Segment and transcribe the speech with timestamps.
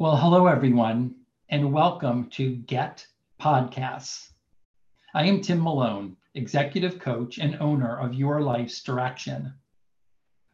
[0.00, 1.16] Well, hello, everyone,
[1.48, 3.04] and welcome to Get
[3.40, 4.30] Podcasts.
[5.12, 9.52] I am Tim Malone, executive coach and owner of Your Life's Direction.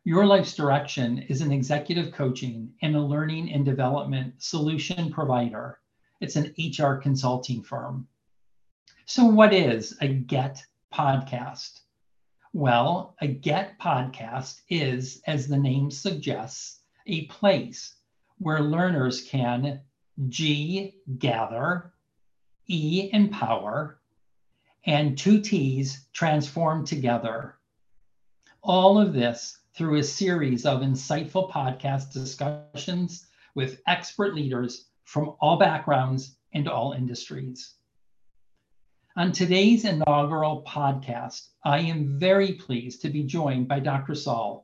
[0.03, 5.79] Your Life's Direction is an executive coaching and a learning and development solution provider.
[6.23, 8.09] It's an HR consulting firm.
[9.05, 11.81] So, what is a Get podcast?
[12.55, 17.97] Well, a Get podcast is, as the name suggests, a place
[18.39, 19.81] where learners can
[20.29, 21.93] G, gather,
[22.69, 24.01] E, empower,
[24.87, 27.57] and two T's transform together.
[28.63, 35.59] All of this through a series of insightful podcast discussions with expert leaders from all
[35.59, 37.75] backgrounds and all industries.
[39.17, 44.15] On today's inaugural podcast, I am very pleased to be joined by Dr.
[44.15, 44.64] Sol.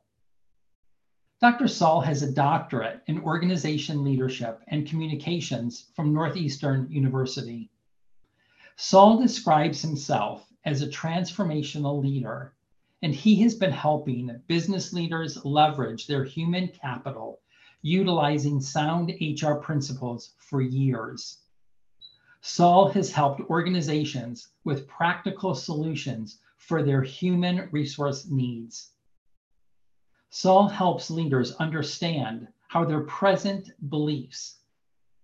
[1.40, 1.68] Dr.
[1.68, 7.70] Sol has a doctorate in organization leadership and communications from Northeastern University.
[8.76, 12.52] Sol describes himself as a transformational leader,
[13.00, 17.40] and he has been helping business leaders leverage their human capital
[17.82, 21.38] utilizing sound HR principles for years.
[22.42, 28.90] Sol has helped organizations with practical solutions for their human resource needs.
[30.32, 34.60] Sol helps leaders understand how their present beliefs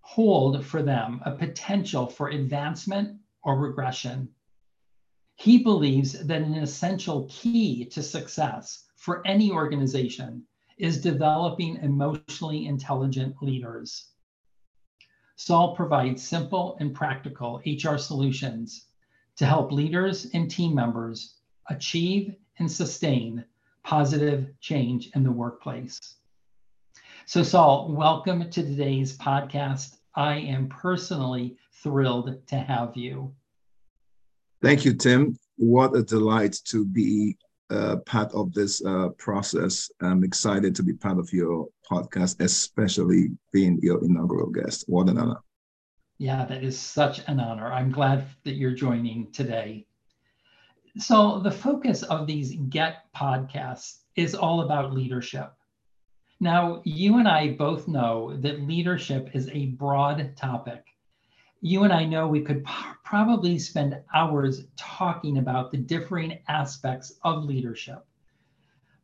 [0.01, 4.27] hold for them a potential for advancement or regression.
[5.35, 10.45] He believes that an essential key to success for any organization
[10.77, 14.11] is developing emotionally intelligent leaders.
[15.37, 18.87] Sol provides simple and practical HR solutions
[19.37, 21.35] to help leaders and team members
[21.69, 23.45] achieve and sustain
[23.87, 25.97] positive change in the workplace.
[27.25, 29.95] So, Sol, welcome to today's podcast.
[30.13, 33.33] I am personally thrilled to have you.
[34.61, 35.37] Thank you, Tim.
[35.55, 37.37] What a delight to be
[37.69, 39.89] uh, part of this uh, process.
[40.01, 44.83] I'm excited to be part of your podcast, especially being your inaugural guest.
[44.87, 45.39] What an honor.
[46.17, 47.71] Yeah, that is such an honor.
[47.71, 49.85] I'm glad that you're joining today.
[50.99, 55.53] So, the focus of these Get podcasts is all about leadership.
[56.39, 60.83] Now, you and I both know that leadership is a broad topic.
[61.61, 67.13] You and I know we could p- probably spend hours talking about the differing aspects
[67.23, 68.03] of leadership.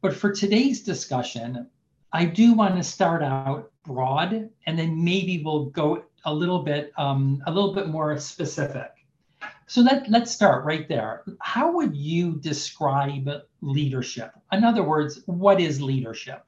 [0.02, 1.70] But for today's discussion,
[2.12, 6.92] I do want to start out broad and then maybe we'll go a little bit
[6.98, 8.92] um, a little bit more specific.
[9.74, 11.24] So let, let's start right there.
[11.42, 13.28] How would you describe
[13.62, 14.32] leadership?
[14.52, 16.46] In other words, what is leadership?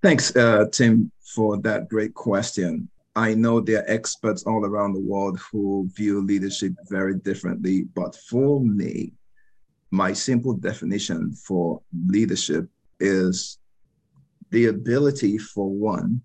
[0.00, 2.88] Thanks, uh, Tim, for that great question.
[3.16, 8.14] I know there are experts all around the world who view leadership very differently, but
[8.14, 9.14] for me,
[9.90, 12.68] my simple definition for leadership
[13.00, 13.58] is
[14.50, 16.22] the ability for one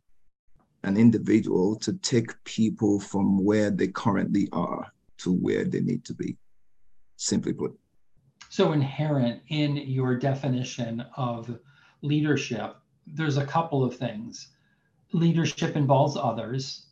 [0.85, 6.13] an individual to take people from where they currently are to where they need to
[6.13, 6.37] be,
[7.17, 7.77] simply put.
[8.49, 11.57] So, inherent in your definition of
[12.01, 12.75] leadership,
[13.07, 14.49] there's a couple of things.
[15.11, 16.85] Leadership involves others,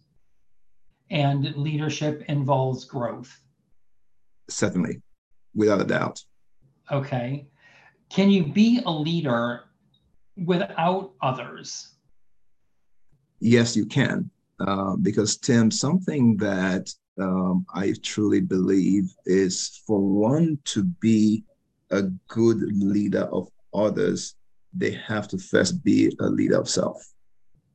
[1.12, 3.40] and leadership involves growth.
[4.50, 5.02] Certainly,
[5.54, 6.20] without a doubt.
[6.92, 7.48] Okay.
[8.10, 9.66] Can you be a leader
[10.36, 11.93] without others?
[13.44, 14.30] Yes, you can.
[14.60, 16.90] Uh, because Tim, something that
[17.20, 21.44] um, I truly believe is for one to be
[21.92, 24.36] a good leader of others,
[24.74, 26.98] they have to first be a leader of self.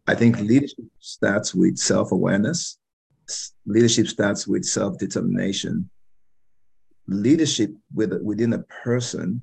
[0.06, 2.78] I think leadership starts with self awareness,
[3.66, 5.90] leadership starts with self determination.
[7.06, 9.42] Leadership with, within a person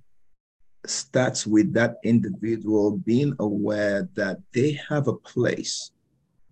[0.85, 5.91] starts with that individual being aware that they have a place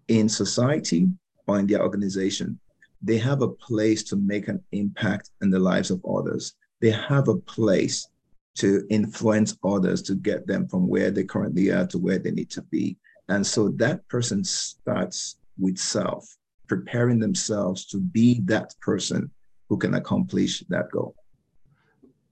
[0.08, 1.08] in society
[1.48, 2.60] or in their organization,
[3.02, 6.56] they have a place to make an impact in the lives of others.
[6.82, 8.08] They have a place
[8.56, 12.50] to influence others to get them from where they currently are to where they need
[12.52, 12.98] to be.
[13.30, 16.26] And so that person starts with self,
[16.68, 19.32] preparing themselves to be that person
[19.70, 21.16] who can accomplish that goal.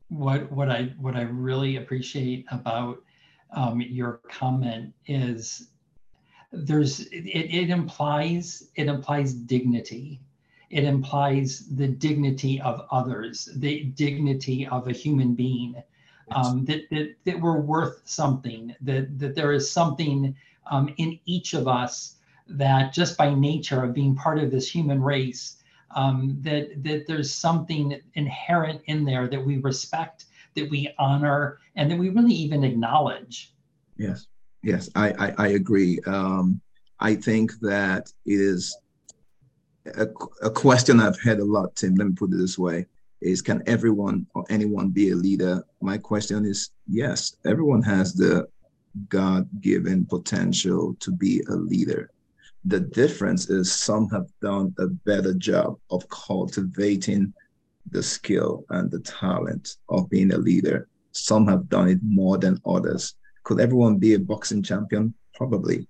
[0.09, 3.01] What what I what I really appreciate about
[3.53, 5.69] um, your comment is
[6.51, 10.19] there's it, it implies it implies dignity.
[10.69, 15.81] It implies the dignity of others the dignity of a human being
[16.31, 20.35] um, that, that that we're worth something that that there is something
[20.69, 22.15] um, in each of us
[22.47, 25.57] that just by nature of being part of this human race,
[25.95, 30.25] um, that that there's something inherent in there that we respect,
[30.55, 33.53] that we honor, and that we really even acknowledge.
[33.97, 34.27] Yes,
[34.63, 35.99] yes, I I, I agree.
[36.05, 36.61] Um,
[36.99, 38.77] I think that it is
[39.95, 40.07] a,
[40.43, 41.95] a question I've had a lot, Tim.
[41.95, 42.85] Let me put it this way:
[43.21, 45.63] Is can everyone or anyone be a leader?
[45.81, 47.35] My question is yes.
[47.45, 48.47] Everyone has the
[49.07, 52.11] God-given potential to be a leader
[52.65, 57.33] the difference is some have done a better job of cultivating
[57.89, 60.87] the skill and the talent of being a leader.
[61.11, 63.15] Some have done it more than others.
[63.43, 65.13] Could everyone be a boxing champion?
[65.35, 65.87] Probably.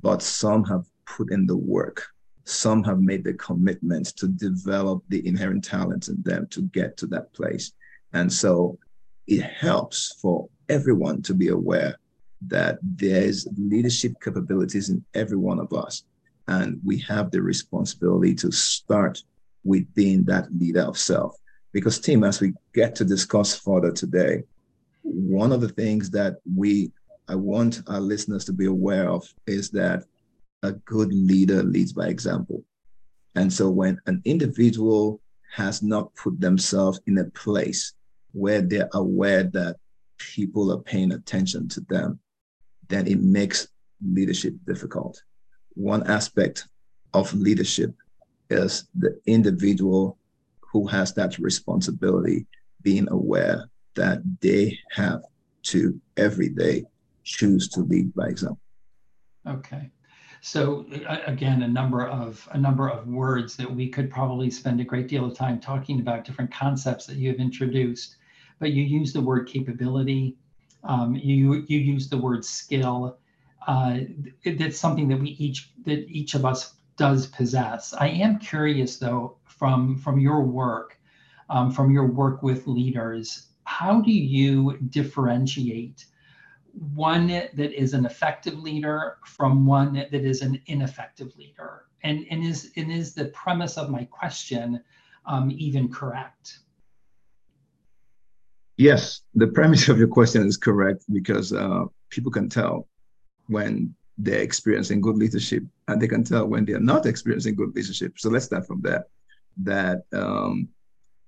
[0.00, 2.04] But some have put in the work.
[2.44, 7.06] Some have made the commitment to develop the inherent talents in them to get to
[7.08, 7.72] that place.
[8.12, 8.78] And so
[9.26, 11.96] it helps for everyone to be aware
[12.48, 16.04] that there's leadership capabilities in every one of us
[16.48, 19.22] and we have the responsibility to start
[19.64, 21.36] with being that leader of self.
[21.72, 24.42] Because, Tim, as we get to discuss further today,
[25.02, 26.92] one of the things that we
[27.28, 30.04] I want our listeners to be aware of is that
[30.62, 32.64] a good leader leads by example.
[33.36, 35.20] And so when an individual
[35.54, 37.94] has not put themselves in a place
[38.32, 39.76] where they're aware that
[40.18, 42.18] people are paying attention to them,
[42.88, 43.68] then it makes
[44.02, 45.22] leadership difficult
[45.74, 46.66] one aspect
[47.14, 47.94] of leadership
[48.50, 50.18] is the individual
[50.60, 52.46] who has that responsibility
[52.82, 55.22] being aware that they have
[55.62, 56.84] to every day
[57.24, 58.58] choose to lead by example.
[59.46, 59.90] Okay.
[60.40, 60.86] So
[61.26, 65.06] again, a number of a number of words that we could probably spend a great
[65.06, 68.16] deal of time talking about different concepts that you have introduced,
[68.58, 70.36] but you use the word capability,
[70.82, 73.18] um, you you use the word skill,
[73.68, 74.00] uh,
[74.58, 77.92] that's something that we each that each of us does possess.
[77.92, 80.98] I am curious though from from your work,
[81.50, 86.04] um, from your work with leaders, how do you differentiate
[86.94, 91.86] one that is an effective leader from one that is an ineffective leader?
[92.04, 94.82] And and is and is the premise of my question
[95.24, 96.58] um, even correct?
[98.76, 102.88] Yes, the premise of your question is correct because uh, people can tell
[103.46, 108.18] when they're experiencing good leadership and they can tell when they're not experiencing good leadership.
[108.18, 109.04] So let's start from there.
[109.62, 110.68] That um,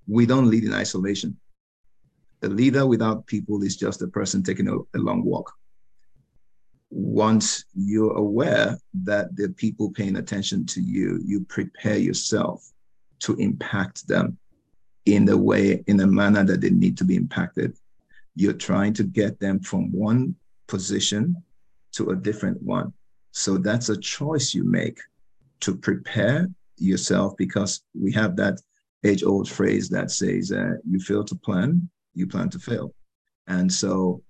[0.06, 1.38] we don't lead in isolation.
[2.44, 5.50] A leader without people is just a person taking a, a long walk.
[6.90, 12.70] Once you're aware that the people paying attention to you, you prepare yourself
[13.20, 14.36] to impact them
[15.06, 17.74] in the way, in a manner that they need to be impacted.
[18.36, 20.36] You're trying to get them from one
[20.68, 21.42] position
[21.92, 22.92] to a different one.
[23.32, 24.98] So that's a choice you make
[25.60, 28.60] to prepare yourself because we have that
[29.02, 32.94] age old phrase that says, uh, you fail to plan, you plan to fail.
[33.46, 34.22] And so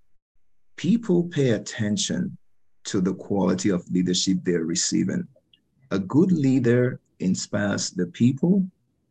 [0.76, 2.36] people pay attention
[2.84, 5.26] to the quality of leadership they're receiving.
[5.90, 8.66] A good leader inspires the people.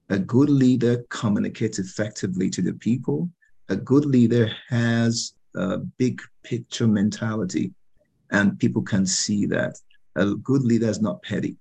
[0.10, 3.30] A good leader communicates effectively to the people.
[3.70, 7.74] A good leader has a big picture mentality
[8.32, 9.77] and people can see that.
[10.15, 11.58] A good leader is not petty.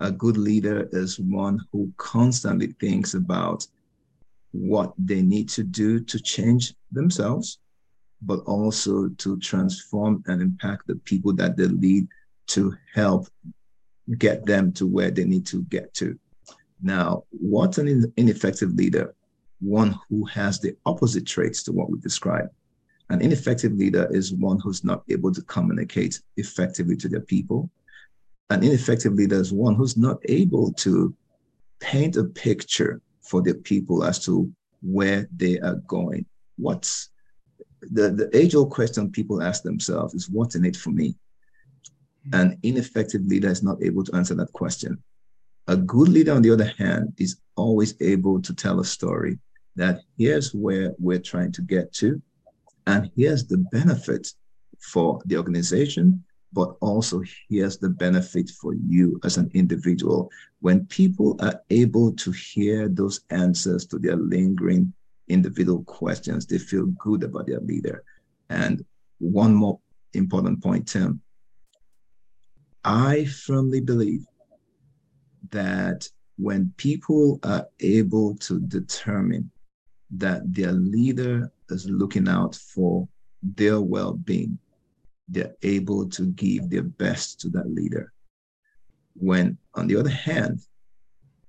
[0.00, 3.66] A good leader is one who constantly thinks about
[4.52, 7.58] what they need to do to change themselves,
[8.22, 12.08] but also to transform and impact the people that they lead
[12.48, 13.28] to help
[14.16, 16.18] get them to where they need to get to.
[16.82, 19.14] Now, what's an ineffective leader?
[19.60, 22.50] One who has the opposite traits to what we described.
[23.10, 27.70] An ineffective leader is one who's not able to communicate effectively to their people.
[28.50, 31.14] An ineffective leader is one who's not able to
[31.80, 34.50] paint a picture for their people as to
[34.82, 36.24] where they are going.
[36.56, 37.10] What's
[37.82, 41.14] the, the age old question people ask themselves is what's in it for me?
[42.32, 45.02] An ineffective leader is not able to answer that question.
[45.68, 49.38] A good leader, on the other hand, is always able to tell a story
[49.76, 52.20] that here's where we're trying to get to.
[52.86, 54.28] And here's the benefit
[54.80, 60.30] for the organization, but also here's the benefit for you as an individual.
[60.60, 64.92] When people are able to hear those answers to their lingering
[65.28, 68.02] individual questions, they feel good about their leader.
[68.48, 68.84] And
[69.18, 69.78] one more
[70.14, 71.20] important point, Tim.
[72.84, 74.24] I firmly believe
[75.50, 79.50] that when people are able to determine
[80.10, 83.06] that their leader is looking out for
[83.42, 84.58] their well being,
[85.28, 88.12] they're able to give their best to that leader.
[89.14, 90.60] When, on the other hand,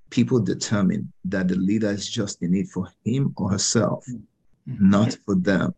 [0.10, 4.90] people determine that the leader is just in it for him or herself, mm-hmm.
[4.90, 5.74] not for them,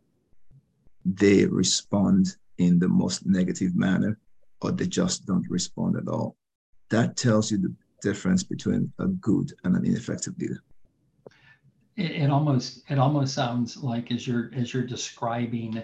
[1.05, 4.17] they respond in the most negative manner
[4.61, 6.35] or they just don't respond at all.
[6.89, 10.61] That tells you the difference between a good and an ineffective leader.
[11.97, 15.83] It, it almost it almost sounds like as you're as you're describing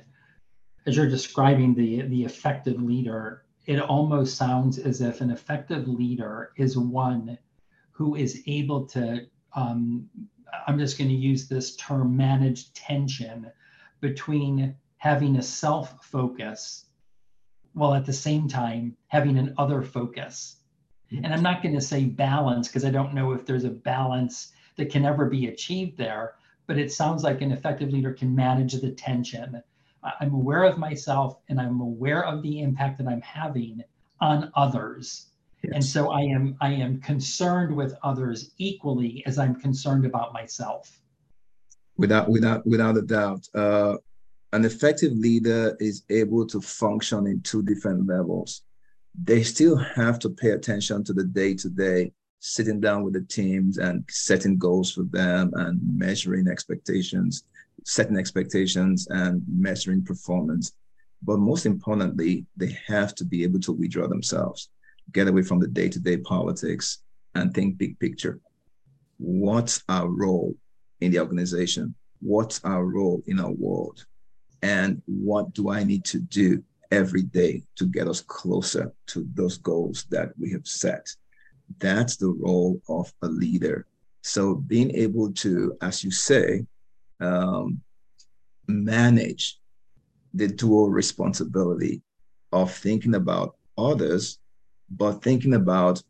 [0.87, 6.53] as you're describing the the effective leader, it almost sounds as if an effective leader
[6.55, 7.37] is one
[7.91, 10.09] who is able to um,
[10.65, 13.51] i'm just going to use this term manage tension
[13.99, 16.85] between having a self focus
[17.73, 20.57] while at the same time having an other focus.
[21.11, 24.53] And i'm not going to say balance because i don't know if there's a balance
[24.77, 28.73] that can ever be achieved there but it sounds like an effective leader can manage
[28.73, 29.61] the tension
[30.19, 33.83] i'm aware of myself and i'm aware of the impact that i'm having
[34.19, 35.27] on others
[35.63, 35.73] Yes.
[35.73, 40.99] And so I am I am concerned with others equally as I'm concerned about myself.
[41.97, 43.47] Without without without a doubt.
[43.55, 43.97] Uh,
[44.53, 48.63] an effective leader is able to function in two different levels.
[49.21, 53.21] They still have to pay attention to the day to day, sitting down with the
[53.21, 57.43] teams and setting goals for them and measuring expectations,
[57.85, 60.73] setting expectations and measuring performance.
[61.23, 64.69] But most importantly, they have to be able to withdraw themselves
[65.11, 66.99] get away from the day to day politics
[67.35, 68.39] and think big picture.
[69.17, 70.55] What's our role
[71.01, 71.95] in the organization?
[72.19, 74.05] What's our role in our world?
[74.61, 79.57] And what do I need to do every day to get us closer to those
[79.57, 81.07] goals that we have set?
[81.79, 83.85] That's the role of a leader.
[84.23, 86.65] So being able to, as you say,
[87.19, 87.81] um,
[88.67, 89.59] manage
[90.33, 92.01] the dual responsibility
[92.51, 94.39] of thinking about others
[94.89, 96.01] but thinking about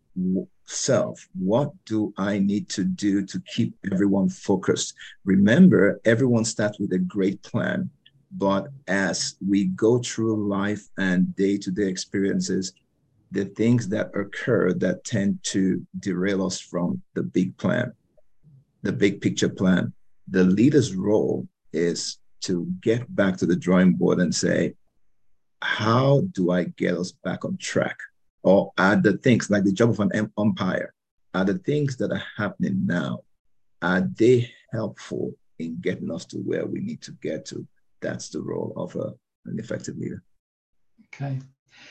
[0.66, 1.28] self.
[1.34, 4.94] What do i need to do to keep everyone focused?
[5.26, 7.90] Remember everyone starts with a great plan
[8.32, 12.74] but as we go through life and day-to-day experiences
[13.32, 17.92] the things that occur that tend to derail us from the big plan
[18.84, 19.94] the big picture plan
[20.30, 24.74] the leader's role is to get back to the drawing board and say
[25.62, 27.98] how do i get us back on track
[28.48, 30.94] or are the things like the job of an umpire,
[31.34, 33.20] are the things that are happening now,
[33.82, 37.68] are they helpful in getting us to where we need to get to?
[38.02, 39.14] That's the role of a,
[39.48, 40.24] an effective leader.
[41.14, 41.40] Okay.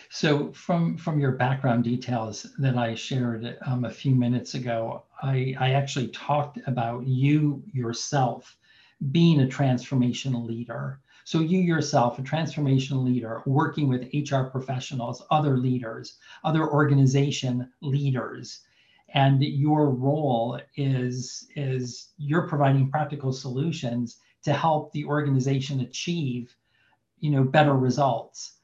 [0.08, 5.54] So from from your background details that I shared um, a few minutes ago, I,
[5.58, 8.56] I actually talked about you yourself
[9.10, 15.58] being a transformational leader so you yourself, a transformational leader, working with HR professionals, other
[15.58, 18.60] leaders, other organization leaders,
[19.12, 26.54] and your role is is you're providing practical solutions to help the organization achieve,
[27.18, 28.58] you know, better results.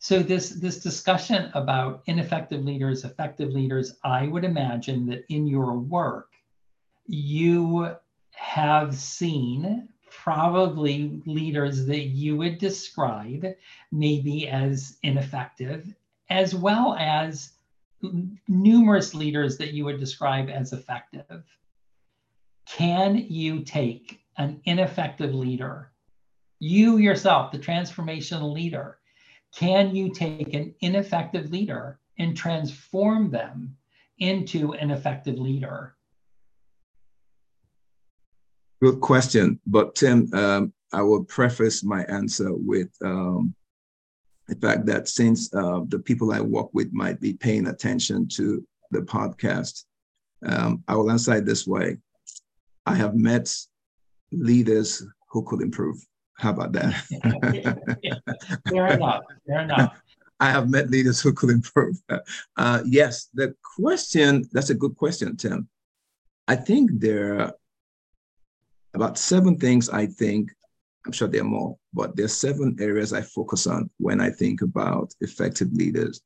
[0.00, 5.74] So this this discussion about ineffective leaders, effective leaders, I would imagine that in your
[5.74, 6.28] work,
[7.06, 7.96] you
[8.30, 13.46] have seen probably leaders that you would describe
[13.90, 15.92] maybe as ineffective,
[16.30, 17.54] as well as
[18.46, 21.44] numerous leaders that you would describe as effective.
[22.66, 25.90] Can you take an ineffective leader,
[26.60, 28.98] you yourself, the transformational leader,
[29.54, 33.76] can you take an ineffective leader and transform them
[34.18, 35.94] into an effective leader?
[38.80, 39.60] Good question.
[39.66, 43.54] But Tim, um, I will preface my answer with um,
[44.46, 48.64] the fact that since uh, the people I work with might be paying attention to
[48.90, 49.84] the podcast,
[50.46, 51.98] um, I will answer it this way.
[52.86, 53.54] I have met
[54.32, 55.98] leaders who could improve.
[56.38, 56.94] How about that?
[58.68, 59.22] Fair enough.
[59.46, 60.00] Fair enough.
[60.40, 62.00] I have met leaders who could improve.
[62.56, 65.68] Uh, yes, the question, that's a good question, Tim.
[66.46, 67.52] I think there are
[68.94, 70.52] about seven things I think,
[71.04, 74.62] I'm sure there are more, but there's seven areas I focus on when I think
[74.62, 76.20] about effective leaders.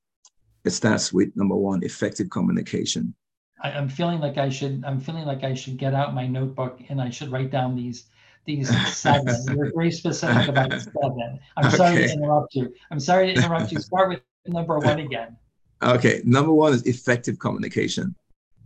[0.64, 3.14] It starts with number one, effective communication.
[3.62, 6.80] I, am feeling like I should, I'm feeling like I should get out my notebook
[6.88, 8.04] and I should write down these
[8.44, 9.34] these seven.
[9.56, 11.38] You're very specific about seven.
[11.56, 11.76] I'm okay.
[11.76, 12.74] sorry to interrupt you.
[12.90, 13.80] I'm sorry to interrupt you.
[13.80, 15.36] Start with number one again.
[15.82, 18.14] Okay, number one is effective communication.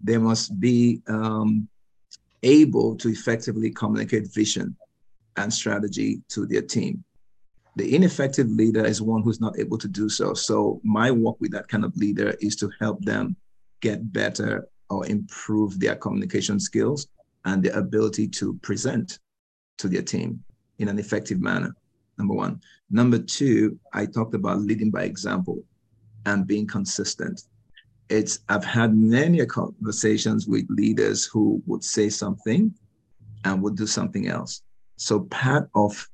[0.03, 1.69] There must be um,
[2.43, 4.77] able to effectively communicate vision
[5.37, 7.05] and strategy to their team.
[7.77, 10.33] The ineffective leader is one who's not able to do so.
[10.33, 13.37] So my work with that kind of leader is to help them
[13.81, 17.09] get better or improve their communication skills
[17.45, 19.19] and their ability to present
[19.79, 20.43] to their team
[20.79, 21.75] in an effective manner.
[22.19, 22.61] Number one.
[22.91, 25.63] Number two, I talked about leading by example
[26.25, 27.43] and being consistent.
[28.09, 32.73] It's I've had many conversations with leaders who would say something
[33.45, 34.63] and would do something else.
[34.97, 36.09] So part of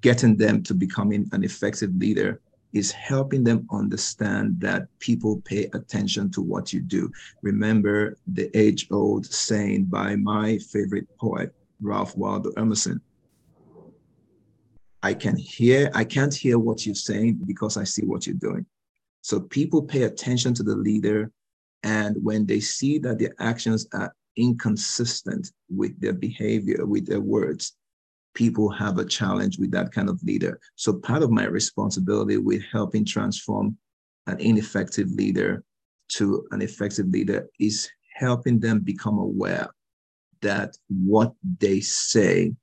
[0.00, 2.40] getting them to becoming an effective leader
[2.74, 7.10] is helping them understand that people pay attention to what you do.
[7.42, 13.00] Remember the age old saying by my favorite poet, Ralph Waldo Emerson
[15.02, 18.66] I can hear, I can't hear what you're saying because I see what you're doing.
[19.22, 21.30] So people pay attention to the leader.
[21.82, 27.76] And when they see that their actions are inconsistent with their behavior, with their words,
[28.34, 30.58] people have a challenge with that kind of leader.
[30.74, 33.76] So part of my responsibility with helping transform
[34.26, 35.62] an ineffective leader
[36.08, 39.68] to an effective leader is helping them become aware
[40.42, 42.54] that what they say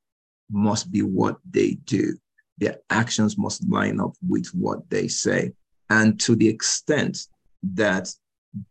[0.50, 2.18] must be what they do
[2.58, 5.52] their actions must line up with what they say.
[5.90, 7.28] And to the extent
[7.74, 8.10] that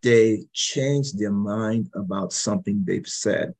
[0.03, 3.55] they change their mind about something they've said,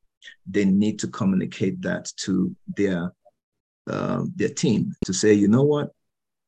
[0.47, 3.13] they need to communicate that to their
[3.87, 5.91] uh, their team to say, you know what,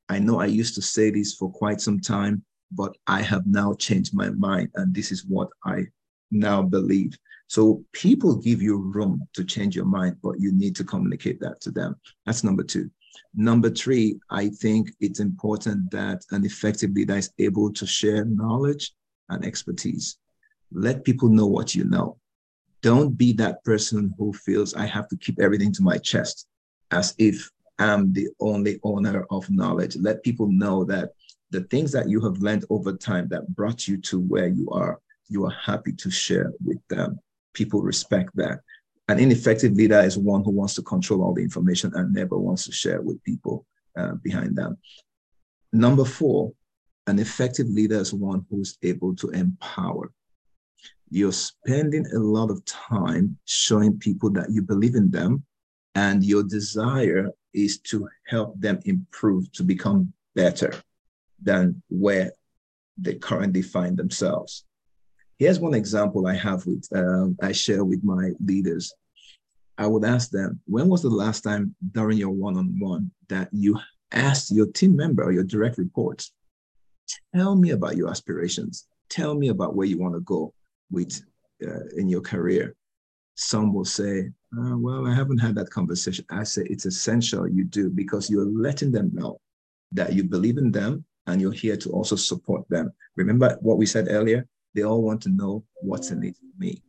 [0.08, 2.42] I know I used to say this for quite some time,
[2.72, 5.84] but I have now changed my mind, and this is what I
[6.30, 7.16] now believe.
[7.48, 11.60] So people give you room to change your mind, but you need to communicate that
[11.62, 11.96] to them.
[12.24, 12.90] That's number two.
[13.34, 18.92] Number three, I think it's important that an effective leader is able to share knowledge
[19.28, 20.18] and expertise.
[20.72, 22.18] Let people know what you know.
[22.82, 26.46] Don't be that person who feels I have to keep everything to my chest
[26.90, 29.96] as if I'm the only owner of knowledge.
[29.96, 31.10] Let people know that
[31.50, 34.98] the things that you have learned over time that brought you to where you are,
[35.28, 37.18] you are happy to share with them.
[37.52, 38.60] People respect that.
[39.08, 42.64] An ineffective leader is one who wants to control all the information and never wants
[42.64, 43.64] to share with people
[43.96, 44.76] uh, behind them.
[45.72, 46.52] Number four,
[47.06, 50.12] an effective leader is one who's able to empower.
[51.08, 55.44] You're spending a lot of time showing people that you believe in them
[55.94, 60.74] and your desire is to help them improve, to become better
[61.40, 62.32] than where
[62.98, 64.64] they currently find themselves.
[65.38, 68.92] Here's one example I have with uh, I share with my leaders.
[69.78, 73.78] I would ask them, when was the last time during your one-on-one that you
[74.12, 76.32] asked your team member or your direct reports,
[77.34, 80.54] tell me about your aspirations, tell me about where you want to go
[80.90, 81.22] with
[81.62, 82.74] uh, in your career.
[83.34, 86.24] Some will say, uh, well, I haven't had that conversation.
[86.30, 89.38] I say it's essential you do because you're letting them know
[89.92, 92.90] that you believe in them and you're here to also support them.
[93.16, 94.46] Remember what we said earlier?
[94.76, 96.82] They all want to know what's in it for me.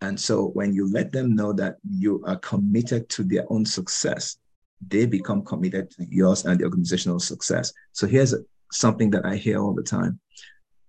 [0.00, 4.36] And so when you let them know that you are committed to their own success,
[4.84, 7.72] they become committed to yours and the organizational success.
[7.92, 8.34] So here's
[8.72, 10.18] something that I hear all the time.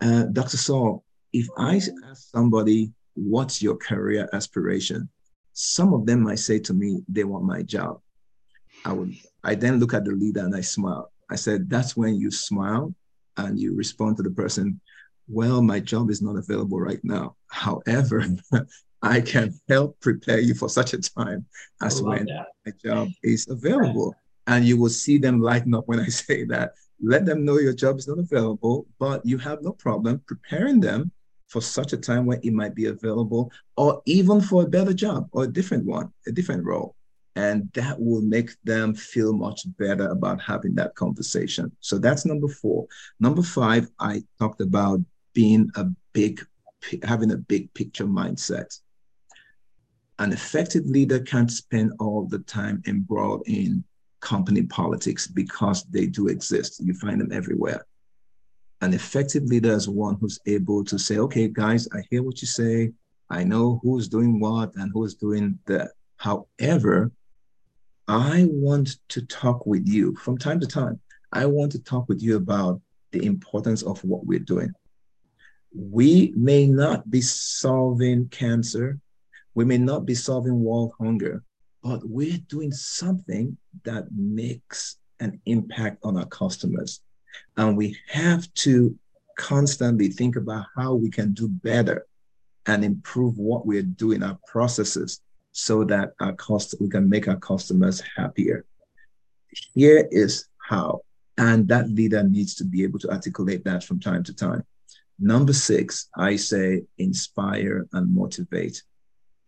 [0.02, 0.58] Uh, Dr.
[0.58, 5.10] Sol, if I ask somebody, what's your career aspiration?
[5.54, 8.00] Some of them might say to me, they want my job.
[8.84, 11.12] I would, I then look at the leader and I smile.
[11.30, 12.96] I said, that's when you smile
[13.38, 14.82] and you respond to the person,
[15.28, 17.36] well, my job is not available right now.
[17.48, 18.26] However,
[19.02, 21.46] I can help prepare you for such a time
[21.82, 22.48] as when that.
[22.66, 24.16] my job is available.
[24.48, 26.74] And you will see them lighten up when I say that.
[27.04, 31.12] Let them know your job is not available, but you have no problem preparing them
[31.48, 35.28] for such a time when it might be available, or even for a better job
[35.34, 36.96] or a different one, a different role.
[37.36, 41.72] And that will make them feel much better about having that conversation.
[41.80, 42.88] So that's number four.
[43.20, 45.02] Number five, I talked about
[45.34, 46.46] being a big,
[47.04, 48.80] having a big picture mindset.
[50.20, 53.84] An effective leader can't spend all the time embroiled in
[54.20, 56.80] company politics because they do exist.
[56.84, 57.86] You find them everywhere.
[58.82, 62.48] An effective leader is one who's able to say, okay, guys, I hear what you
[62.48, 62.92] say.
[63.30, 65.92] I know who's doing what and who's doing that.
[66.18, 67.12] However,
[68.08, 71.00] I want to talk with you from time to time.
[71.32, 74.74] I want to talk with you about the importance of what we're doing.
[75.74, 79.00] We may not be solving cancer,
[79.54, 81.44] we may not be solving world hunger,
[81.84, 87.02] but we're doing something that makes an impact on our customers.
[87.58, 88.98] And we have to
[89.38, 92.06] constantly think about how we can do better
[92.66, 97.40] and improve what we're doing, our processes, so that our cost we can make our
[97.40, 98.66] customers happier.
[99.74, 101.02] Here is how
[101.38, 104.64] And that leader needs to be able to articulate that from time to time.
[105.24, 108.82] Number six, I say inspire and motivate.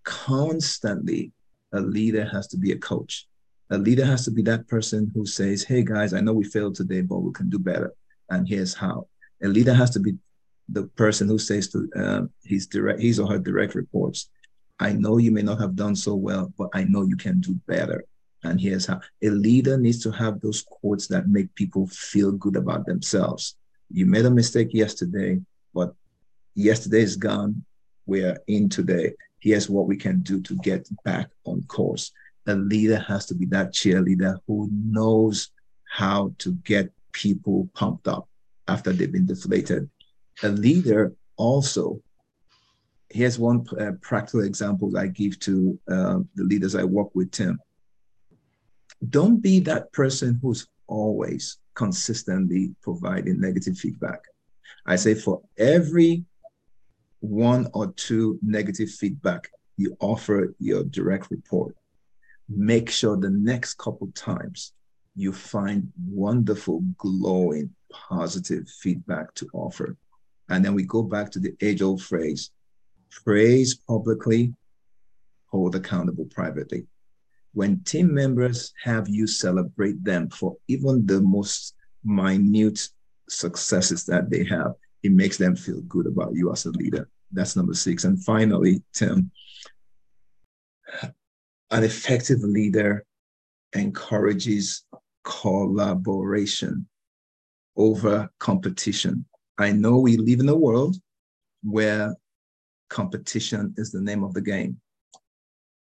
[0.04, 1.32] Constantly,
[1.74, 3.26] a leader has to be a coach.
[3.72, 6.76] A leader has to be that person who says, Hey guys, I know we failed
[6.76, 7.92] today, but we can do better.
[8.30, 9.08] And here's how.
[9.44, 10.14] A leader has to be
[10.70, 14.30] the person who says to uh, his direct, his or her direct reports,
[14.80, 17.60] I know you may not have done so well, but I know you can do
[17.68, 18.06] better.
[18.44, 22.58] And here's how a leader needs to have those quotes that make people feel good
[22.58, 23.56] about themselves.
[23.90, 25.42] You made a mistake yesterday,
[26.56, 27.63] yesterday is gone.
[28.06, 29.13] We're in today.
[29.39, 32.12] Here's what we can do to get back on course.
[32.48, 35.52] A leader has to be that cheerleader who knows
[35.89, 38.28] how to get people pumped up
[38.68, 39.89] after they've been deflated.
[40.44, 42.02] A leader also,
[43.10, 47.60] here's one uh, practical example I give to uh, the leaders I work with, Tim
[49.10, 54.20] don't be that person who's always consistently providing negative feedback.
[54.86, 56.24] I say for every
[57.24, 61.76] one or two negative feedback you offer your direct report,
[62.50, 64.74] make sure the next couple times
[65.16, 69.96] you find wonderful, glowing, positive feedback to offer.
[70.50, 72.52] And then we go back to the age old phrase
[73.24, 74.54] praise publicly,
[75.48, 76.88] hold accountable privately
[77.54, 82.90] when team members have you celebrate them for even the most minute
[83.30, 87.08] successes that they have, it makes them feel good about you as a leader.
[87.34, 88.04] That's number six.
[88.04, 89.32] And finally, Tim,
[91.72, 93.06] an effective leader
[93.74, 94.86] encourages
[95.24, 96.88] collaboration
[97.76, 99.26] over competition.
[99.58, 100.96] I know we live in a world
[101.63, 102.15] where
[102.89, 104.80] competition is the name of the game.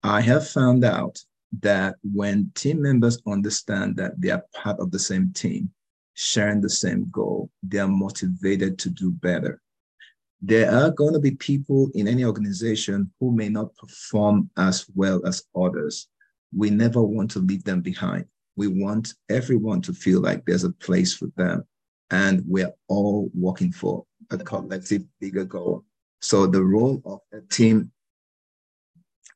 [0.02, 1.18] I have found out
[1.60, 5.70] that when team members understand that they are part of the same team,
[6.14, 9.60] sharing the same goal, they are motivated to do better.
[10.42, 15.24] There are going to be people in any organization who may not perform as well
[15.24, 16.08] as others.
[16.54, 18.26] We never want to leave them behind.
[18.56, 21.64] We want everyone to feel like there's a place for them
[22.10, 25.84] and we're all working for a collective bigger goal.
[26.20, 27.92] So the role of a team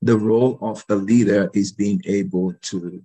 [0.03, 3.03] the role of a leader is being able to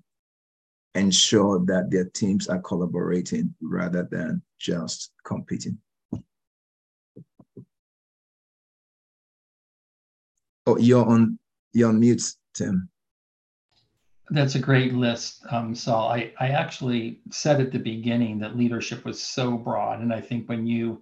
[0.94, 5.78] ensure that their teams are collaborating rather than just competing.
[10.68, 11.40] Oh, you're on
[11.74, 12.90] you're on mute, Tim.
[14.30, 16.10] That's a great list, um, Sol.
[16.10, 20.00] I, I actually said at the beginning that leadership was so broad.
[20.00, 21.02] And I think when you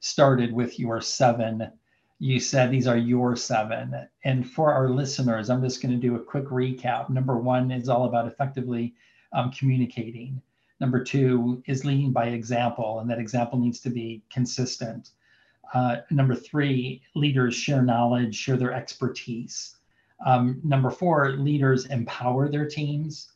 [0.00, 1.72] started with your seven
[2.18, 4.08] you said these are your seven.
[4.24, 7.10] And for our listeners, I'm just going to do a quick recap.
[7.10, 8.94] Number one is all about effectively
[9.32, 10.42] um, communicating.
[10.80, 15.10] Number two is leading by example, and that example needs to be consistent.
[15.74, 19.76] Uh, number three, leaders share knowledge, share their expertise.
[20.24, 23.30] Um, number four, leaders empower their teams.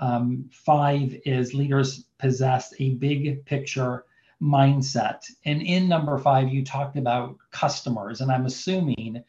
[0.00, 4.04] Um, five is leaders possess a big picture
[4.40, 5.30] mindset.
[5.44, 9.22] And in number five, you talked about customers, and I'm assuming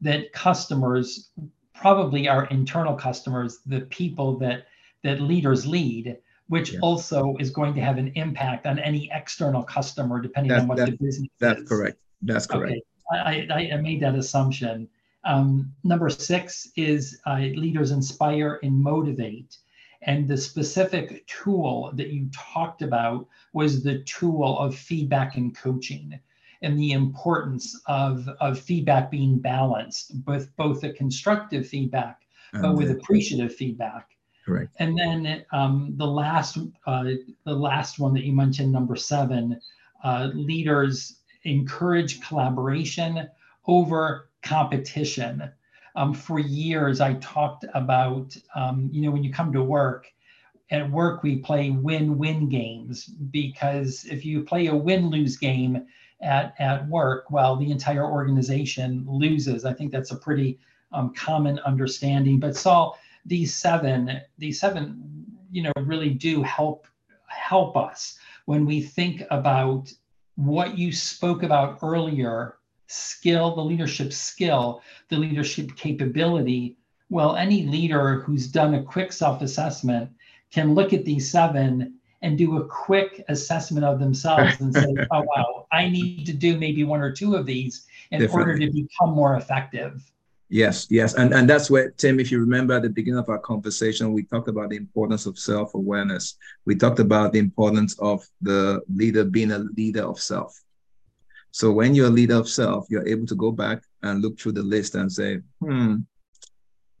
[0.00, 1.30] that customers
[1.74, 4.66] probably are internal customers, the people that
[5.02, 6.18] that leaders lead,
[6.50, 6.80] which yeah.
[6.82, 10.90] also is going to have an impact on any external customer, depending on what the
[11.00, 11.68] business that's is.
[11.68, 11.96] correct.
[12.22, 12.72] That's correct.
[12.72, 12.82] Okay.
[13.12, 14.88] I, I, I made that assumption.
[15.22, 19.58] Um, number six is uh, leaders inspire and motivate.
[20.02, 26.18] And the specific tool that you talked about was the tool of feedback and coaching
[26.62, 32.22] and the importance of, of feedback being balanced with both the constructive feedback,
[32.60, 34.08] but with appreciative feedback.
[34.50, 34.74] Correct.
[34.78, 37.04] And then um, the last uh,
[37.44, 39.60] the last one that you mentioned, number seven,
[40.02, 43.28] uh, leaders encourage collaboration
[43.66, 45.50] over competition
[45.96, 50.06] um, for years I talked about, um, you know, when you come to work,
[50.70, 55.86] at work we play win-win games because if you play a win-lose game
[56.22, 59.64] at, at work, well, the entire organization loses.
[59.64, 60.58] I think that's a pretty
[60.92, 62.38] um, common understanding.
[62.38, 66.86] But Sol, these seven, these seven, you know, really do help
[67.26, 69.92] help us when we think about
[70.34, 72.56] what you spoke about earlier
[72.86, 76.76] skill, the leadership skill, the leadership capability.
[77.08, 80.10] Well, any leader who's done a quick self assessment
[80.50, 85.22] can look at these seven and do a quick assessment of themselves and say, oh,
[85.22, 88.42] wow, I need to do maybe one or two of these in Definitely.
[88.42, 90.10] order to become more effective.
[90.52, 91.14] Yes, yes.
[91.14, 94.24] And, and that's where, Tim, if you remember at the beginning of our conversation, we
[94.24, 96.36] talked about the importance of self awareness.
[96.66, 100.60] We talked about the importance of the leader being a leader of self.
[101.52, 104.52] So when you're a leader of self, you're able to go back and look through
[104.52, 105.98] the list and say, hmm,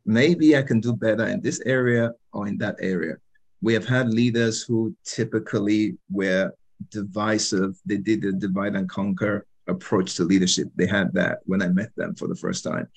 [0.06, 3.16] maybe I can do better in this area or in that area.
[3.62, 6.52] We have had leaders who typically were
[6.90, 7.80] divisive.
[7.84, 10.68] They did the divide and conquer approach to leadership.
[10.76, 12.88] They had that when I met them for the first time.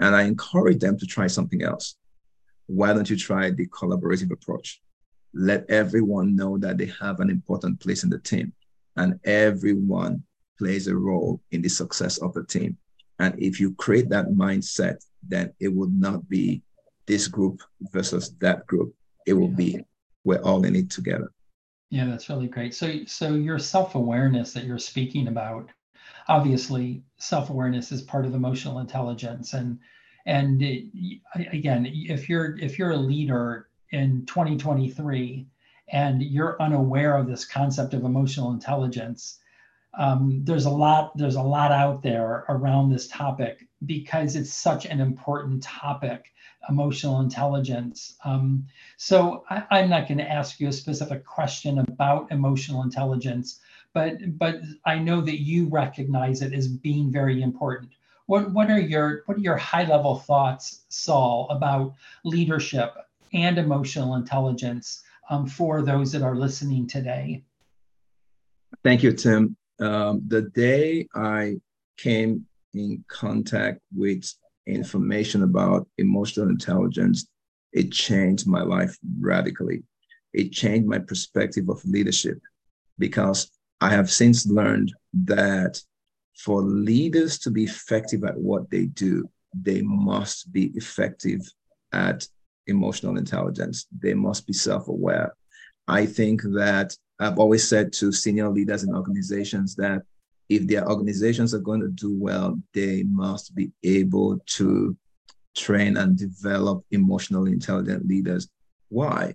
[0.00, 1.96] And I encourage them to try something else.
[2.66, 4.80] Why don't you try the collaborative approach?
[5.32, 8.52] Let everyone know that they have an important place in the team
[8.96, 10.22] and everyone
[10.58, 12.76] plays a role in the success of the team.
[13.18, 16.62] And if you create that mindset, then it would not be
[17.06, 18.94] this group versus that group.
[19.26, 19.56] It will yeah.
[19.56, 19.84] be
[20.24, 21.30] we're all in it together.
[21.90, 22.74] Yeah, that's really great.
[22.74, 25.70] So, so your self-awareness that you're speaking about,
[26.28, 29.78] obviously, self-awareness is part of emotional intelligence, and
[30.26, 30.84] and it,
[31.52, 35.46] again, if you're if you're a leader in 2023
[35.92, 39.38] and you're unaware of this concept of emotional intelligence,
[39.96, 44.84] um, there's a lot there's a lot out there around this topic because it's such
[44.86, 46.32] an important topic
[46.68, 48.16] emotional intelligence.
[48.24, 48.66] Um,
[48.96, 53.60] so I, I'm not going to ask you a specific question about emotional intelligence,
[53.96, 57.92] but but I know that you recognize it as being very important.
[58.26, 62.94] What what are your what are your high level thoughts, Sol, about leadership
[63.32, 67.42] and emotional intelligence um, for those that are listening today?
[68.84, 69.56] Thank you, Tim.
[69.80, 71.56] Um, the day I
[71.96, 74.30] came in contact with
[74.66, 77.26] information about emotional intelligence,
[77.72, 79.84] it changed my life radically.
[80.34, 82.38] It changed my perspective of leadership
[82.98, 84.92] because I have since learned
[85.24, 85.80] that
[86.36, 91.40] for leaders to be effective at what they do, they must be effective
[91.92, 92.26] at
[92.66, 93.86] emotional intelligence.
[94.02, 95.34] They must be self aware.
[95.88, 100.02] I think that I've always said to senior leaders in organizations that
[100.48, 104.96] if their organizations are going to do well, they must be able to
[105.56, 108.48] train and develop emotionally intelligent leaders.
[108.88, 109.34] Why?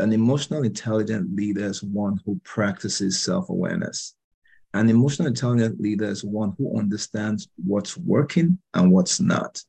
[0.00, 4.14] An emotional intelligent leader is one who practices self awareness.
[4.72, 9.62] An emotional intelligent leader is one who understands what's working and what's not.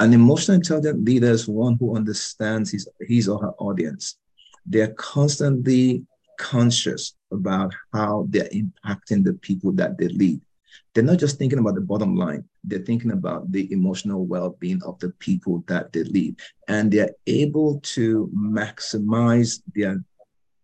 [0.00, 4.16] An emotional intelligent leader is one who understands his, his or her audience.
[4.64, 6.06] They're constantly
[6.38, 10.40] conscious about how they're impacting the people that they lead.
[10.94, 14.80] They're not just thinking about the bottom line, they're thinking about the emotional well being
[14.84, 16.40] of the people that they lead.
[16.68, 20.02] And they're able to maximize their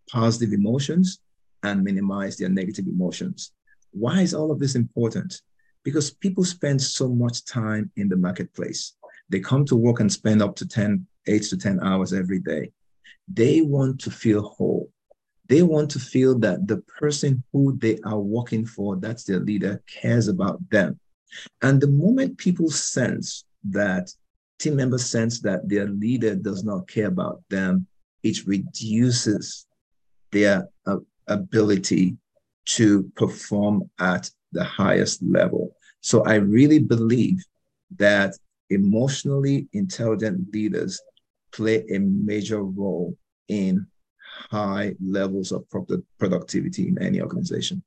[0.09, 1.21] positive emotions
[1.63, 3.53] and minimize their negative emotions.
[3.91, 5.43] Why is all of this important?
[5.83, 8.95] Because people spend so much time in the marketplace.
[9.31, 12.71] They come to work and spend up to 10, 8 to 10 hours every day.
[13.27, 14.80] They want to feel whole.
[15.51, 19.83] They want to feel that the person who they are working for, that's their leader,
[19.89, 21.01] cares about them.
[21.61, 24.15] And the moment people sense that,
[24.61, 27.89] team members sense that their leader does not care about them,
[28.23, 29.67] it reduces
[30.31, 32.17] their uh, ability
[32.67, 35.75] to perform at the highest level.
[36.01, 37.45] So I really believe
[37.97, 38.35] that
[38.69, 41.01] emotionally intelligent leaders
[41.53, 43.17] play a major role
[43.49, 43.89] in
[44.51, 45.65] high levels of
[46.19, 47.83] productivity in any organization.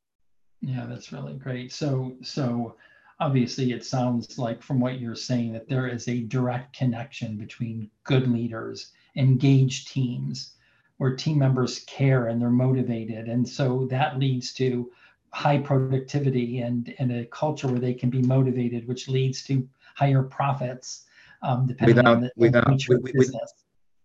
[0.62, 1.72] Yeah, that's really great.
[1.74, 2.76] So, so
[3.20, 7.90] obviously, it sounds like from what you're saying that there is a direct connection between
[8.04, 10.54] good leaders, engaged teams,
[10.98, 14.92] where team members care and they're motivated, and so that leads to
[15.32, 20.24] high productivity and and a culture where they can be motivated, which leads to higher
[20.24, 21.06] profits.
[21.42, 23.54] Um, depending without, on the, without, the business.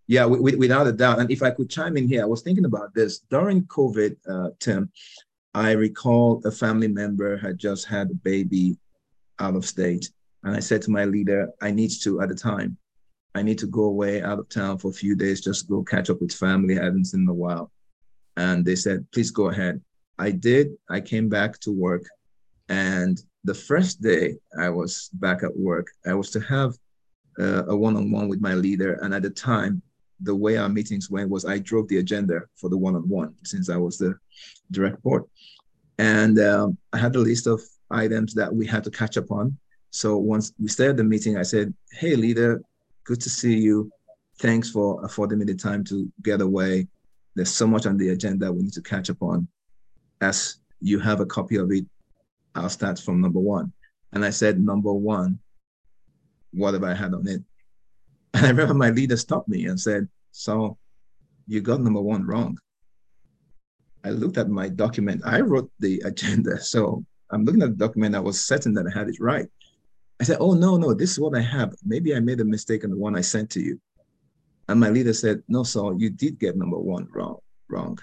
[0.08, 1.18] Yeah, without a doubt.
[1.18, 4.50] And if I could chime in here, I was thinking about this during COVID, uh,
[4.58, 4.90] Tim.
[5.54, 8.78] I recall a family member had just had a baby
[9.38, 10.10] out of state.
[10.44, 12.78] And I said to my leader, I need to, at the time,
[13.34, 16.08] I need to go away out of town for a few days, just go catch
[16.08, 16.78] up with family.
[16.78, 17.70] I hadn't seen in a while.
[18.38, 19.78] And they said, please go ahead.
[20.18, 20.68] I did.
[20.88, 22.04] I came back to work.
[22.70, 26.78] And the first day I was back at work, I was to have
[27.38, 28.94] uh, a one on one with my leader.
[29.02, 29.82] And at the time,
[30.20, 33.76] the way our meetings went was I drove the agenda for the one-on-one since I
[33.76, 34.14] was the
[34.70, 35.28] direct report.
[35.98, 39.56] And um, I had a list of items that we had to catch up on.
[39.90, 42.62] So once we started the meeting, I said, hey, leader,
[43.04, 43.90] good to see you.
[44.38, 46.86] Thanks for affording me the time to get away.
[47.34, 49.48] There's so much on the agenda we need to catch up on.
[50.20, 51.86] As you have a copy of it,
[52.54, 53.72] I'll start from number one.
[54.12, 55.38] And I said, number one,
[56.52, 57.42] whatever I had on it.
[58.34, 60.78] And I remember my leader stopped me and said, So
[61.46, 62.58] you got number one wrong.
[64.04, 65.22] I looked at my document.
[65.24, 66.60] I wrote the agenda.
[66.60, 68.14] So I'm looking at the document.
[68.14, 69.48] I was certain that I had it right.
[70.20, 71.74] I said, Oh, no, no, this is what I have.
[71.84, 73.80] Maybe I made a mistake on the one I sent to you.
[74.68, 77.38] And my leader said, No, Sol, you did get number one wrong.
[77.68, 77.98] Wrong.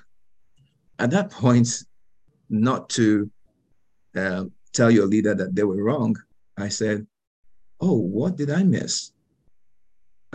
[0.97, 1.83] At that point,
[2.49, 3.29] not to
[4.15, 6.15] uh, tell your leader that they were wrong,
[6.57, 7.05] I said,
[7.81, 9.11] Oh, what did I miss?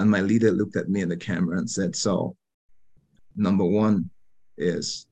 [0.00, 2.34] And my leader looked at me in the camera and said, So,
[3.36, 4.08] number one
[4.56, 5.06] is,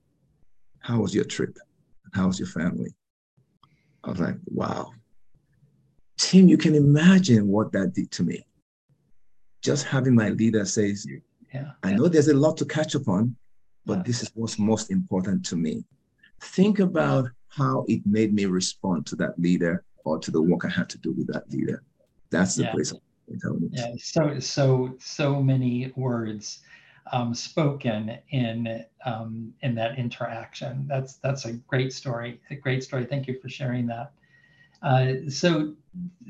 [0.81, 1.59] how was your trip?
[2.15, 2.95] How was your family?
[4.03, 4.91] I was like, wow.
[6.17, 8.47] Tim, you can imagine what that did to me.
[9.63, 10.95] Just having my leader say,
[11.53, 13.37] yeah, I know there's a lot to catch up on,
[13.85, 14.03] but yeah.
[14.05, 15.85] this is what's most important to me.
[16.41, 20.71] Think about how it made me respond to that leader or to the work I
[20.71, 21.83] had to do with that leader.
[22.31, 22.93] That's the place
[23.71, 26.61] yeah, so so so many words
[27.13, 30.87] um, spoken in um, in that interaction.
[30.89, 32.41] That's that's a great story.
[32.51, 33.05] A great story.
[33.05, 34.13] Thank you for sharing that.
[34.83, 35.75] Uh, so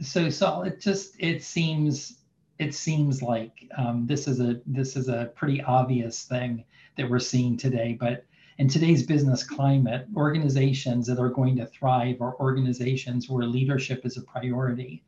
[0.00, 2.18] so Sol, it just it seems
[2.58, 6.64] it seems like um, this is a this is a pretty obvious thing
[6.96, 8.24] that we're seeing today, but
[8.58, 14.16] in today's business climate, organizations that are going to thrive are organizations where leadership is
[14.16, 15.04] a priority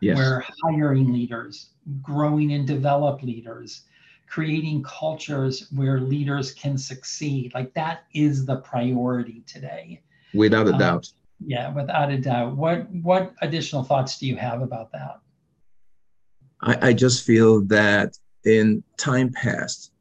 [0.00, 0.16] yes.
[0.16, 1.70] where hiring leaders,
[2.02, 3.82] growing and develop leaders,
[4.28, 7.52] creating cultures where leaders can succeed.
[7.54, 10.02] Like that is the priority today.
[10.34, 11.08] Without a um, doubt.
[11.44, 12.56] Yeah, without a doubt.
[12.56, 15.20] What what additional thoughts do you have about that?
[16.60, 19.92] I, I just feel that in time past,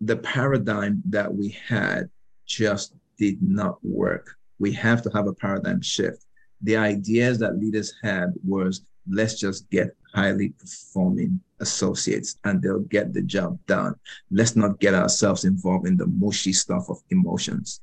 [0.00, 2.08] the paradigm that we had
[2.46, 4.36] just did not work.
[4.58, 6.24] We have to have a paradigm shift.
[6.62, 13.12] The ideas that leaders had was let's just get highly performing associates and they'll get
[13.12, 13.94] the job done.
[14.30, 17.80] Let's not get ourselves involved in the mushy stuff of emotions.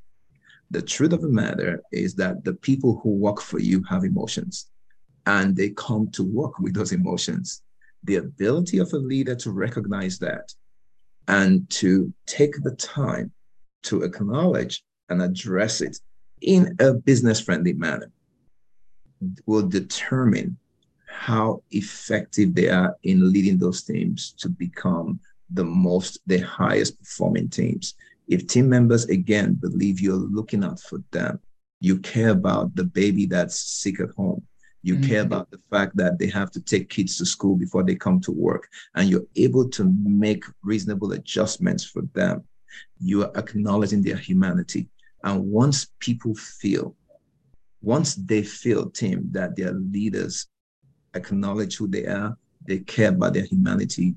[0.71, 4.67] The truth of the matter is that the people who work for you have emotions
[5.25, 7.61] and they come to work with those emotions.
[8.03, 10.53] The ability of a leader to recognize that
[11.27, 13.31] and to take the time
[13.83, 15.99] to acknowledge and address it
[16.41, 18.11] in a business friendly manner
[19.45, 20.57] will determine
[21.13, 25.19] how effective they are in leading those teams to become
[25.51, 27.93] the most, the highest performing teams.
[28.27, 31.39] If team members, again, believe you're looking out for them,
[31.79, 34.45] you care about the baby that's sick at home,
[34.81, 35.09] you mm-hmm.
[35.09, 38.19] care about the fact that they have to take kids to school before they come
[38.21, 42.43] to work, and you're able to make reasonable adjustments for them.
[42.99, 44.89] You are acknowledging their humanity.
[45.23, 46.95] And once people feel,
[47.81, 50.47] once they feel, Tim, that their leaders
[51.13, 54.15] acknowledge who they are, they care about their humanity.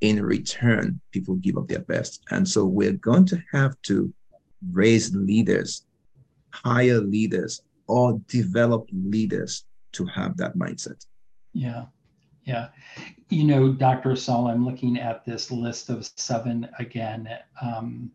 [0.00, 2.22] In return, people give up their best.
[2.30, 4.12] And so we're going to have to
[4.72, 5.86] raise leaders,
[6.50, 11.04] hire leaders, or develop leaders to have that mindset.
[11.52, 11.86] Yeah.
[12.44, 12.68] Yeah.
[13.28, 14.14] You know, Dr.
[14.16, 17.28] Sol, I'm looking at this list of seven again.
[17.60, 18.10] Um,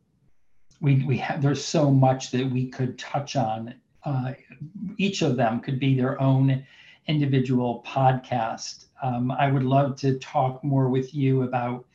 [0.80, 3.76] we, we have, there's so much that we could touch on.
[4.04, 4.34] Uh,
[4.98, 6.66] each of them could be their own
[7.08, 8.86] individual podcast.
[9.02, 11.86] Um, I would love to talk more with you about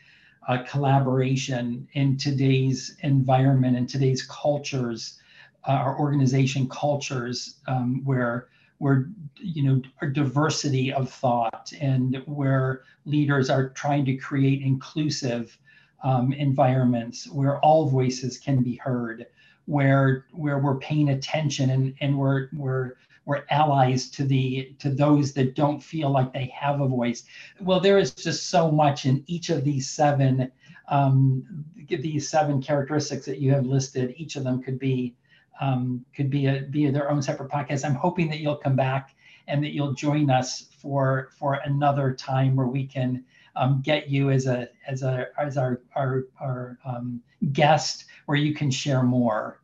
[0.48, 5.20] uh, collaboration in today's environment and today's cultures,
[5.66, 12.82] uh, our organization cultures, um, where where you know a diversity of thought and where
[13.04, 15.58] leaders are trying to create inclusive
[16.04, 19.26] um, environments where all voices can be heard,
[19.64, 22.92] where where we're paying attention and and we're we're
[23.26, 27.24] we're allies to the to those that don't feel like they have a voice.
[27.60, 30.50] Well, there is just so much in each of these seven
[30.88, 31.44] um,
[31.88, 34.14] these seven characteristics that you have listed.
[34.16, 35.16] Each of them could be
[35.60, 37.84] um, could be a be their own separate podcast.
[37.84, 39.16] I'm hoping that you'll come back
[39.48, 43.24] and that you'll join us for for another time where we can
[43.56, 47.20] um, get you as a as a as our our our um,
[47.52, 49.60] guest where you can share more.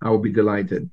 [0.00, 0.90] I will be delighted.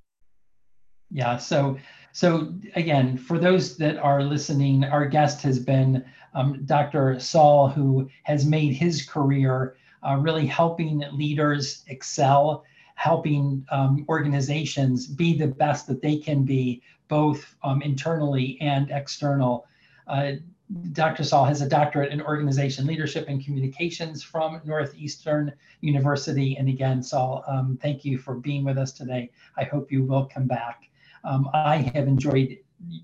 [1.12, 1.38] Yeah.
[1.38, 1.78] So,
[2.14, 7.20] so again, for those that are listening, our guest has been um, Dr.
[7.20, 9.76] Sol, who has made his career
[10.08, 12.64] uh, really helping leaders excel,
[12.96, 19.68] helping um, organizations be the best that they can be, both um, internally and external.
[20.08, 20.34] Uh,
[20.94, 21.26] Dr.
[21.26, 25.52] Sol has a doctorate in organization leadership and communications from Northeastern
[25.82, 26.56] University.
[26.56, 29.32] And again, Sol, um, thank you for being with us today.
[29.58, 30.91] I hope you will come back.
[31.24, 32.58] Um, I have enjoyed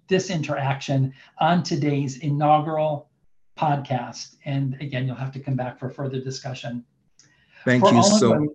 [0.07, 3.09] this interaction on today's inaugural
[3.57, 4.36] podcast.
[4.45, 6.84] And again, you'll have to come back for further discussion.
[7.65, 8.49] Thank for you so much.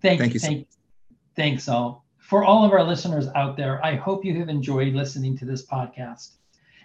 [0.00, 0.40] Thank, thank you.
[0.40, 0.68] Thank,
[1.36, 2.04] thanks all.
[2.18, 5.66] For all of our listeners out there, I hope you have enjoyed listening to this
[5.66, 6.36] podcast.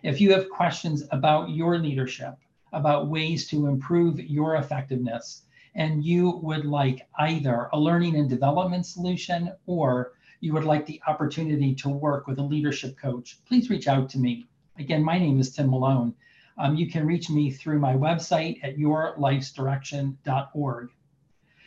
[0.03, 2.35] If you have questions about your leadership,
[2.73, 5.43] about ways to improve your effectiveness,
[5.75, 11.01] and you would like either a learning and development solution or you would like the
[11.07, 14.47] opportunity to work with a leadership coach, please reach out to me.
[14.77, 16.13] Again, my name is Tim Malone.
[16.57, 20.89] Um, you can reach me through my website at yourlifesdirection.org.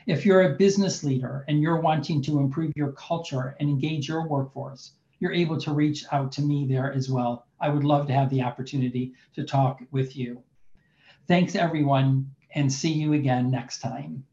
[0.06, 4.26] If you're a business leader and you're wanting to improve your culture and engage your
[4.26, 7.46] workforce, you're able to reach out to me there as well.
[7.60, 10.42] I would love to have the opportunity to talk with you.
[11.28, 14.24] Thanks, everyone, and see you again next time.